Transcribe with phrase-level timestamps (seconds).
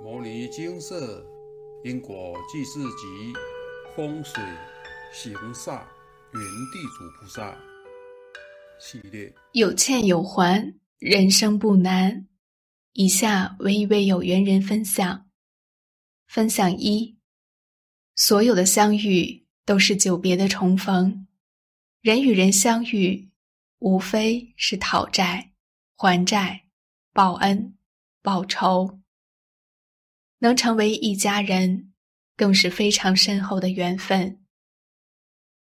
[0.02, 1.22] 《摩尼金色
[1.84, 3.34] 因果记事集》
[3.94, 4.42] 风水
[5.12, 5.82] 行煞
[6.32, 6.40] 云
[6.72, 7.54] 地主菩萨
[8.80, 12.26] 系列，有欠有还，人生不难。
[12.94, 15.28] 以下为一位有缘人分享。
[16.28, 17.18] 分享一：
[18.16, 21.26] 所有的相遇都是久别的重逢。
[22.00, 23.28] 人与人相遇，
[23.80, 25.52] 无非是讨债、
[25.94, 26.68] 还债、
[27.12, 27.76] 报恩、
[28.22, 28.99] 报仇。
[30.42, 31.92] 能成为一家人，
[32.34, 34.42] 更是非常深厚的缘分。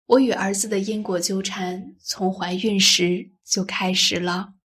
[0.08, 4.56] 我与儿子的因果纠缠，从怀孕时就开始了。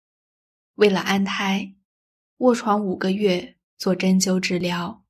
[0.76, 1.74] 为了安胎，
[2.38, 5.04] 卧床五个月，做针灸治疗，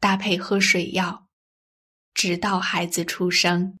[0.00, 1.28] 搭配喝水药，
[2.14, 3.78] 直到孩子出生。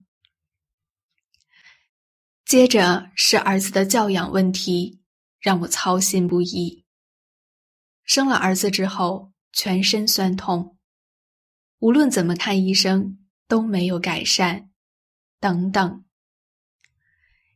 [2.44, 5.00] 接着是儿子的教养问题，
[5.40, 6.84] 让我操心不已。
[8.04, 9.32] 生了儿子之后。
[9.56, 10.76] 全身酸痛，
[11.78, 14.70] 无论怎么看医生都没有改善，
[15.40, 16.04] 等等。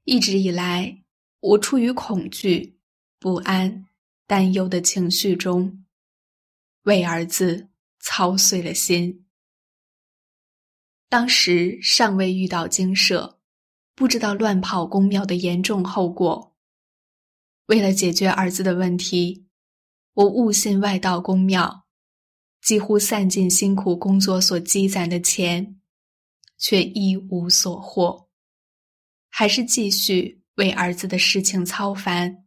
[0.05, 1.05] 一直以来，
[1.41, 2.79] 我处于恐惧、
[3.19, 3.85] 不安、
[4.27, 5.85] 担忧的情绪中，
[6.85, 9.27] 为儿子操碎了心。
[11.11, 13.39] 当时尚未遇到精舍，
[13.95, 16.57] 不知道乱跑公庙的严重后果。
[17.67, 19.47] 为了解决儿子的问题，
[20.15, 21.87] 我误信外道公庙。
[22.61, 25.81] 几乎散尽辛苦工作所积攒的钱，
[26.59, 28.29] 却一无所获，
[29.31, 32.45] 还是继续为儿子的事情操烦。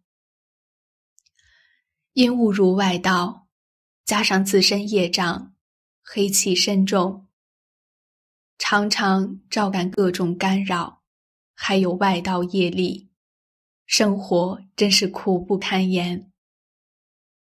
[2.13, 3.47] 因误入外道，
[4.05, 5.55] 加上自身业障，
[6.03, 7.27] 黑气深重，
[8.59, 11.01] 常常照感各种干扰，
[11.55, 13.09] 还有外道业力，
[13.87, 16.31] 生活真是苦不堪言。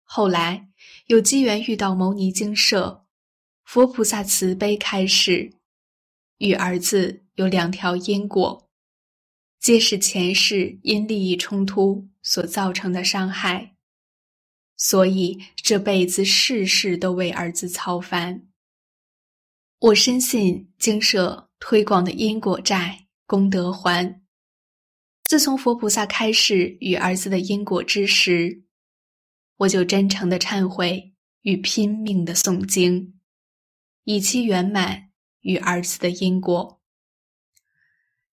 [0.05, 0.70] 后来。
[1.11, 3.05] 有机缘遇到牟尼精舍，
[3.65, 5.55] 佛菩萨慈悲开示，
[6.39, 8.71] 与儿子有两条因果，
[9.59, 13.75] 皆是前世因利益冲突所造成的伤害，
[14.77, 18.47] 所以这辈子事事都为儿子操烦。
[19.81, 24.23] 我深信精舍推广的因果债功德还。
[25.25, 28.63] 自从佛菩萨开示与儿子的因果之时。
[29.61, 31.13] 我就真诚的忏悔
[31.43, 33.21] 与拼命的诵经，
[34.05, 35.11] 以期圆满
[35.41, 36.81] 与儿子的因果。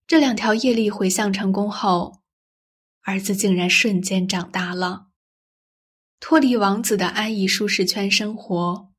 [0.06, 2.24] 这两条业力回向成功后，
[3.02, 5.10] 儿子竟然瞬间长大了，
[6.22, 8.94] 脱离王子的安逸舒适圈生活，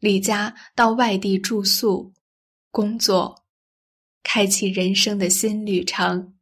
[0.00, 2.12] 离家到外地住宿、
[2.70, 3.46] 工作，
[4.22, 6.36] 开启人生的新旅程，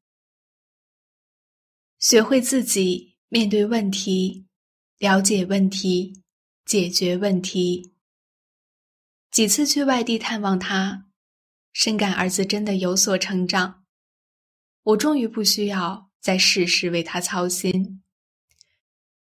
[2.00, 4.48] 学会自己面对问题。
[5.00, 6.20] 了解问题，
[6.66, 7.94] 解决问题。
[9.30, 11.06] 几次去外地探望他，
[11.72, 13.86] 深感儿子真的有所成长。
[14.82, 18.02] 我终于不需要再事事为他操心。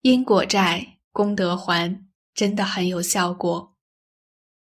[0.01, 3.77] 因果债，功德还，真的很有效果。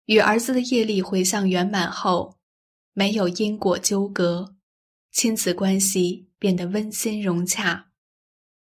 [0.06, 2.38] 与儿子的业力回向圆满后，
[2.94, 4.56] 没有因果纠葛，
[5.12, 7.90] 亲子关系变得温馨融洽，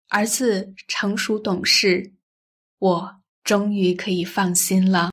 [0.08, 2.14] 儿子成熟懂事。
[2.80, 5.12] 我终于可以放心了。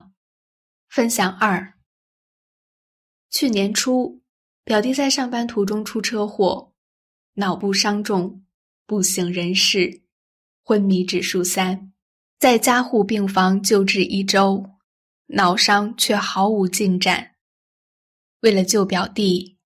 [0.88, 1.75] 分享二：
[3.28, 4.22] 去年初，
[4.65, 6.72] 表弟在上班途中出车祸，
[7.34, 8.44] 脑部伤重，
[8.87, 10.03] 不省人事，
[10.62, 11.93] 昏迷指数三，
[12.38, 14.65] 在加护病房救治一周，
[15.27, 17.33] 脑伤却毫无进展。
[18.41, 19.59] 为了救表弟，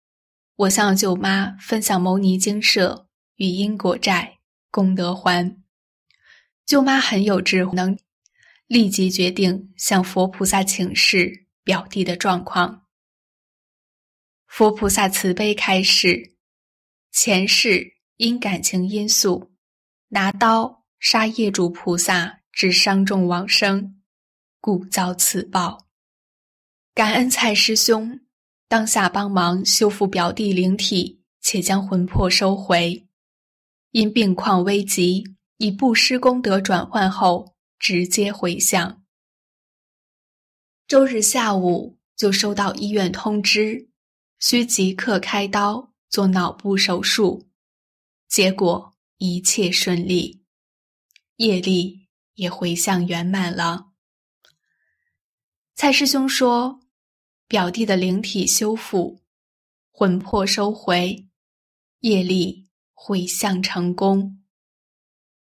[0.57, 4.39] 我向舅妈分享牟尼精舍与因果债
[4.71, 5.60] 功德还。
[6.71, 7.99] 舅妈很有智慧能，
[8.69, 12.87] 立即决定向佛菩萨请示表弟的状况。
[14.47, 16.37] 佛菩萨慈悲开示：
[17.11, 19.51] 前世因感情因素，
[20.11, 24.01] 拿刀杀业主菩萨，致伤重往生，
[24.61, 25.89] 故遭此报。
[26.95, 28.21] 感恩蔡师兄
[28.69, 33.09] 当下帮忙修复表弟灵体，且将魂魄收回。
[33.91, 35.25] 因病况危急。
[35.61, 39.05] 以布施功德转换后，直接回向。
[40.89, 43.91] 周日下午就收到医院通知，
[44.39, 47.47] 需即刻开刀做脑部手术，
[48.27, 50.43] 结果一切顺利，
[51.37, 53.91] 业力也回向圆满了。
[55.75, 56.81] 蔡师兄说，
[57.47, 59.21] 表弟的灵体修复，
[59.91, 61.29] 魂魄收回，
[61.99, 64.40] 业力回向成功。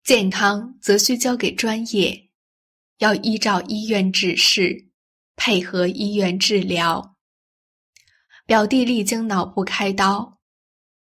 [0.07, 2.30] 健康则需交给专业，
[3.00, 4.88] 要依照医院指示，
[5.36, 7.18] 配合医院治疗。
[8.45, 10.39] 表弟历经脑部开刀，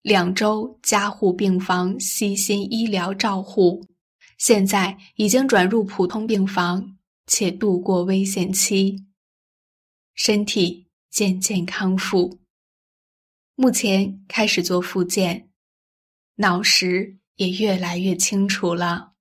[0.01, 3.85] 两周加护病房悉心医疗照护，
[4.39, 6.97] 现在已经转入普通病房，
[7.27, 9.05] 且度过危险期，
[10.15, 12.39] 身体渐渐康复。
[13.53, 15.51] 目前开始做复健，
[16.37, 19.13] 脑识也越来越清楚了。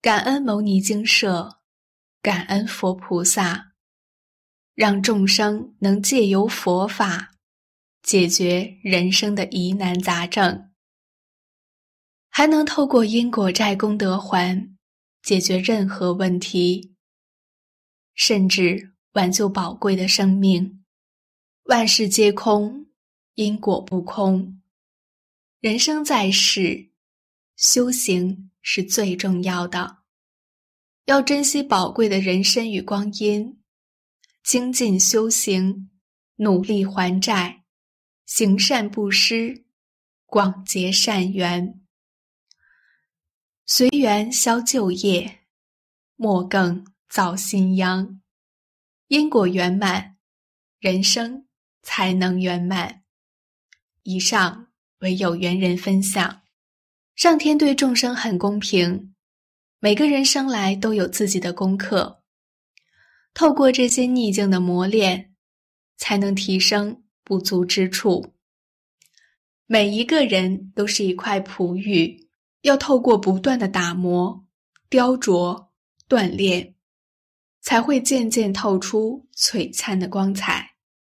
[0.00, 1.60] 感恩牟尼精舍，
[2.22, 3.72] 感恩佛菩萨，
[4.74, 7.32] 让众生能借由佛法。
[8.00, 10.70] 解决人生的疑难杂症，
[12.30, 14.74] 还能透过因果债功德还
[15.20, 16.94] 解决任何问题，
[18.14, 20.82] 甚至挽救宝贵的生命。
[21.64, 22.86] 万事皆空，
[23.34, 24.62] 因果不空。
[25.60, 26.87] 人生在世，
[27.58, 29.98] 修行是最重要的，
[31.06, 33.60] 要珍惜宝贵的人生与光阴，
[34.44, 35.90] 精进修行，
[36.36, 37.64] 努力还债。
[38.26, 39.64] 行善布施，
[40.24, 41.80] 广结善缘，
[43.66, 45.40] 随缘消旧业，
[46.14, 48.22] 莫更造新殃。
[49.08, 50.16] 因果圆满，
[50.78, 51.48] 人生
[51.82, 53.02] 才能圆满。
[54.04, 54.68] 以上
[54.98, 56.42] 为有缘人分享。
[57.18, 59.12] 上天对众生很公平，
[59.80, 62.22] 每个人生来都有自己的功课，
[63.34, 65.34] 透过这些逆境的磨练，
[65.96, 67.02] 才能提升。
[67.24, 68.34] 不足之处，
[69.66, 72.28] 每一个人都是一块璞玉，
[72.62, 74.46] 要透过不断的打磨、
[74.88, 75.70] 雕琢、
[76.08, 76.76] 锻炼，
[77.60, 80.76] 才会渐渐透出璀璨的光彩。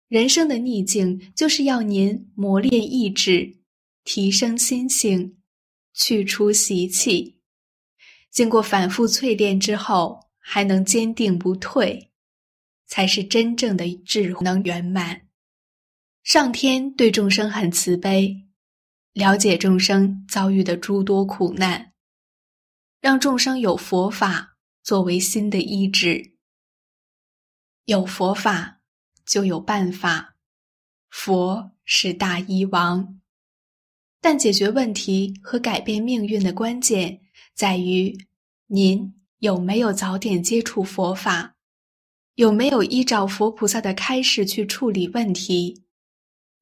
[0.07, 3.59] 人生的逆境，就是要您磨练意志，
[4.05, 5.38] 提升心性，
[5.99, 7.41] 去除习气。
[8.31, 12.13] 经过反复淬炼之后，还能坚定不退，
[12.87, 15.29] 才是真正的智能圆满。
[16.23, 18.47] 上天对众生很慈悲，
[19.13, 21.93] 了解众生遭遇的诸多苦难，
[23.01, 26.35] 让众生有佛法作为新的医治。
[27.87, 28.83] 有佛法
[29.27, 30.37] 就有办法，
[31.11, 33.21] 佛是大医王。
[34.21, 37.21] 但解决问题和改变命运的关键
[37.55, 38.17] 在于
[38.67, 41.55] 您有没有早点接触佛法，
[42.35, 45.85] 有没有依照佛菩萨的开示去处理问题。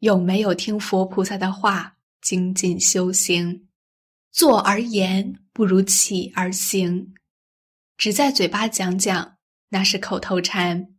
[0.01, 3.67] 有没有听佛菩萨的话，精进修行？
[4.31, 7.15] 坐而言不如起而行，
[7.97, 9.39] 只在嘴巴讲讲，
[9.71, 10.95] 那是口头禅。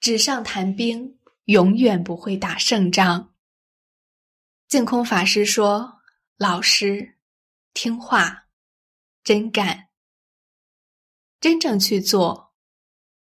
[0.00, 3.34] 纸上谈兵，永远不会打胜仗。
[4.68, 6.02] 净空法师说
[6.36, 7.18] ：“老师，
[7.74, 8.48] 听话，
[9.22, 9.88] 真干，
[11.40, 12.54] 真正去做，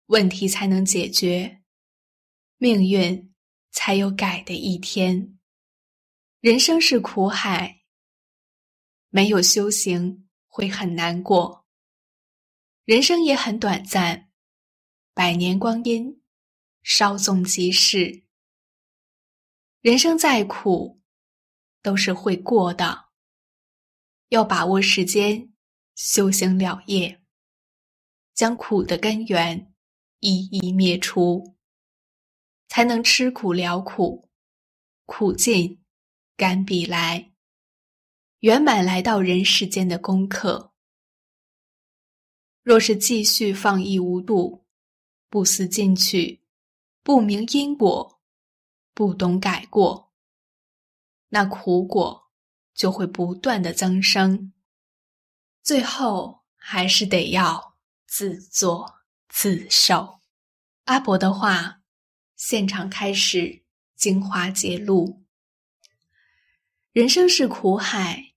[0.07, 1.61] 问题才能解决，
[2.57, 3.25] 命运。”
[3.71, 5.37] 才有改的一天。
[6.39, 7.83] 人生是苦海，
[9.09, 11.67] 没有修行会很难过。
[12.83, 14.31] 人生也很短暂，
[15.13, 16.19] 百年光阴，
[16.81, 18.25] 稍纵即逝。
[19.81, 20.98] 人生再苦，
[21.81, 23.05] 都是会过的。
[24.29, 25.51] 要把握时间，
[25.95, 27.21] 修行了业，
[28.33, 29.73] 将苦的根源
[30.19, 31.55] 一一灭除。
[32.71, 34.29] 才能吃苦了苦，
[35.07, 35.83] 苦尽
[36.37, 37.31] 甘必来，
[38.41, 40.71] 圆满来到人世间的功课。
[42.61, 44.67] 若是继续放逸无度，
[45.31, 46.43] 不思进取，
[47.01, 48.21] 不明因果，
[48.93, 50.08] 不懂改过，
[51.29, 52.29] 那苦果
[52.73, 54.53] 就会不断的增生，
[55.63, 60.19] 最后还是得要自作自受。
[60.85, 61.77] 阿伯的话。
[62.39, 63.63] 现场开始
[63.97, 65.25] 精华揭露。
[66.93, 68.33] 人生是苦海，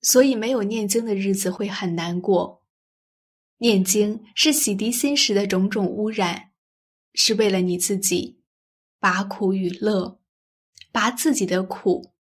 [0.00, 2.64] 所以没有念经的日子会很难过。
[3.58, 6.52] 念经是洗涤心识的种种污染，
[7.12, 8.40] 是为了你自己，
[8.98, 10.18] 把苦与乐，
[10.90, 12.14] 把自己的苦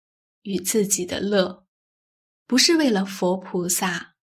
[0.46, 1.66] 与自己的乐，
[2.46, 4.16] 不是为了佛菩萨。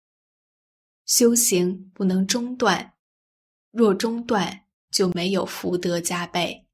[1.03, 2.93] 修行不能中断，
[3.71, 6.67] 若中断就没有福德加倍。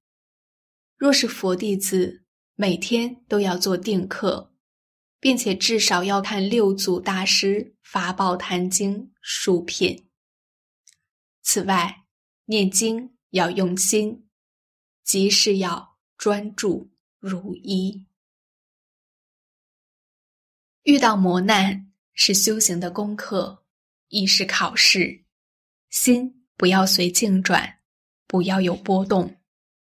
[0.97, 2.25] 若是佛弟子，
[2.55, 4.53] 每天都要做定课，
[5.19, 10.09] 并且至少要看六祖大师《法宝坛经》数品。
[11.41, 12.03] 此外，
[12.45, 14.27] 念经要用心，
[15.03, 18.05] 即是要专注如一。
[20.87, 23.65] 遇到磨难是修行的功课，
[24.07, 25.25] 亦是考试，
[25.89, 27.79] 心不要随境转，
[28.25, 29.35] 不要有波动，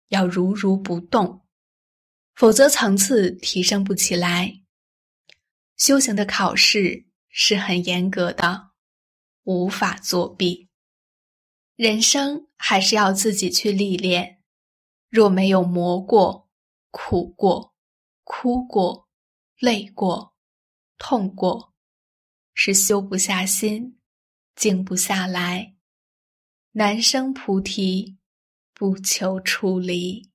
[0.07, 1.45] 要如如不动，
[2.33, 4.63] 否则层次提升不起来。
[5.77, 8.71] 修行的考试是很严格的，
[9.43, 10.69] 无法作弊。
[11.75, 14.41] 人生还是要自己去历练，
[15.11, 16.49] 若没有磨过、
[16.89, 17.75] 苦过、
[18.23, 19.07] 哭过、
[19.59, 20.28] 累过、
[20.99, 21.73] 痛过，
[22.53, 23.97] 是修不下心，
[24.55, 25.75] 静不下来。
[26.73, 28.19] 难生菩提，
[28.75, 30.29] 不求出离。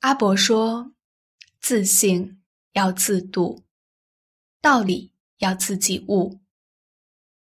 [0.00, 0.92] 阿伯说
[1.58, 2.42] ：“自信
[2.72, 3.64] 要自度，
[4.60, 6.42] 道理要自己悟。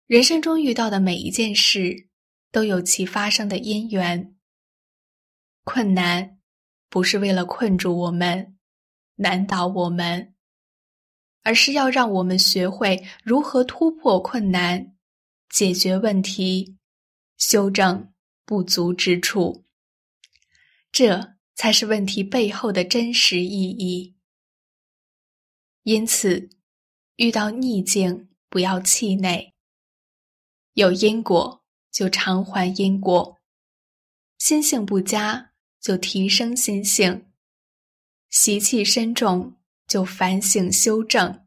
[0.07, 2.07] 人生中遇到的每一件事。”
[2.51, 4.35] 都有其发生的因缘。
[5.63, 6.39] 困难
[6.89, 8.57] 不是为了困住我们、
[9.17, 10.33] 难倒我们，
[11.43, 14.95] 而是要让我们学会如何突破困难、
[15.49, 16.77] 解决问题、
[17.37, 18.13] 修正
[18.45, 19.65] 不足之处。
[20.91, 24.15] 这才是问题背后的真实意义。
[25.83, 26.49] 因此，
[27.15, 29.53] 遇到逆境不要气馁，
[30.73, 31.59] 有因果。
[31.91, 33.39] 就偿还因果，
[34.37, 37.31] 心性不佳就提升心性，
[38.29, 39.58] 习气深重
[39.89, 41.45] 就反省修正，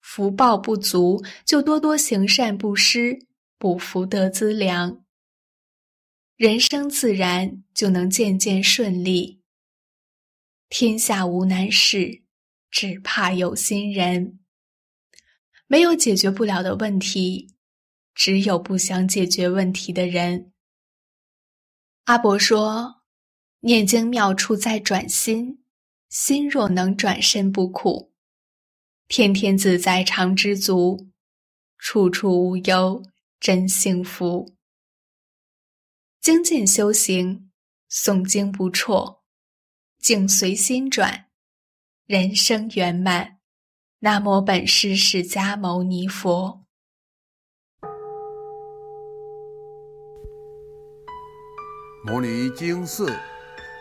[0.00, 5.04] 福报不足就多多行善布施，补福德资粮，
[6.36, 9.40] 人生自然就能渐渐顺利。
[10.68, 12.22] 天下无难事，
[12.70, 14.40] 只怕有心人。
[15.66, 17.54] 没有解决不了的问题。
[18.18, 20.50] 只有不想解决问题的人。
[22.04, 23.02] 阿伯说
[23.60, 25.62] ：“念经妙处在转心，
[26.08, 28.12] 心若能转身不苦，
[29.08, 31.08] 天天自在常知足，
[31.78, 33.02] 处处无忧
[33.40, 34.54] 真幸福。
[36.20, 37.50] 精进修行，
[37.90, 39.22] 诵经不辍，
[39.98, 41.26] 境随心转，
[42.06, 43.38] 人生圆满。
[44.00, 46.64] 南无本师释迦牟尼佛。”
[52.04, 53.12] 摩尼经寺